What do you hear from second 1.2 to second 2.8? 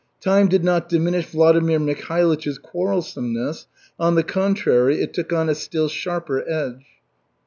Vladimir Mikhailych's